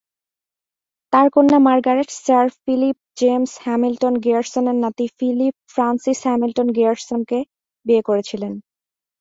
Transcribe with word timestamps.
তার 1.13 1.27
কন্যা 1.35 1.59
Margaret 1.67 2.09
Sir 2.17 2.45
Philip 2.57 2.97
James 3.17 3.51
হ্যামিল্টন-গিয়ারসনের 3.65 4.77
নাতি 4.83 5.05
ফিলিপ 5.17 5.55
ফ্রান্সিস 5.73 6.19
হ্যামিল্টন-গ্রিয়ারসনকে 6.25 7.39
বিয়ে 7.85 8.03
করেছিলেন। 8.09 8.53